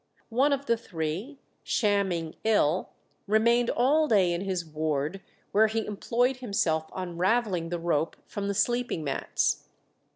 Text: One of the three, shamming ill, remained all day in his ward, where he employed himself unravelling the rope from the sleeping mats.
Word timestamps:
One 0.29 0.51
of 0.51 0.65
the 0.65 0.77
three, 0.77 1.37
shamming 1.61 2.33
ill, 2.43 2.89
remained 3.27 3.69
all 3.69 4.07
day 4.07 4.33
in 4.33 4.41
his 4.41 4.65
ward, 4.65 5.21
where 5.51 5.67
he 5.67 5.85
employed 5.85 6.37
himself 6.37 6.89
unravelling 6.95 7.69
the 7.69 7.77
rope 7.77 8.15
from 8.25 8.47
the 8.47 8.55
sleeping 8.55 9.03
mats. 9.03 9.67